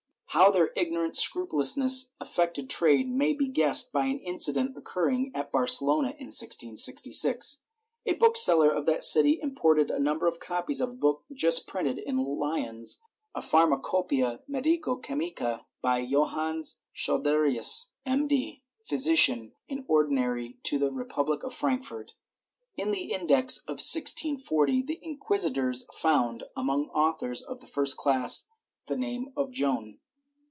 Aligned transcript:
How 0.33 0.49
their 0.49 0.71
ignorant 0.77 1.17
scrupulousness 1.17 2.13
affected 2.21 2.69
trade 2.69 3.09
may 3.11 3.33
be 3.33 3.49
guessed 3.49 3.91
by 3.91 4.05
an 4.05 4.19
incident 4.19 4.77
occurring 4.77 5.29
at 5.35 5.51
Barcelona 5.51 6.11
in 6.11 6.27
1666. 6.27 7.63
A 8.05 8.13
book 8.13 8.37
seller 8.37 8.71
of 8.71 8.85
that 8.85 9.03
city 9.03 9.41
imported 9.41 9.91
a 9.91 9.99
number 9.99 10.27
of 10.27 10.39
copies 10.39 10.79
of 10.79 10.89
a 10.89 10.93
book 10.93 11.25
just 11.33 11.67
printed 11.67 11.97
in 11.97 12.15
Lyons— 12.15 13.01
a 13.35 13.41
Pharmacopceia 13.41 14.39
Medico 14.47 14.95
Chemica, 14.95 15.65
by 15.81 16.05
Johannes 16.05 16.79
Schoderius, 16.95 17.87
M.D., 18.05 18.63
Physician 18.85 19.51
in 19.67 19.83
ordinary 19.89 20.59
to 20.63 20.79
the 20.79 20.93
Repubhc 20.93 21.43
of 21.43 21.53
Frank 21.53 21.83
furt 21.83 22.11
a/M. 22.77 22.87
In 22.87 22.91
the 22.93 23.11
Index 23.11 23.57
of 23.65 23.83
1640, 23.83 24.81
the 24.83 24.99
inquisitors 25.03 25.85
found, 25.93 26.45
among 26.55 26.85
authors 26.93 27.41
of 27.41 27.59
the 27.59 27.67
first 27.67 27.97
class, 27.97 28.47
the 28.87 28.95
name 28.95 29.33
of 29.35 29.51
Joan. 29.51 29.97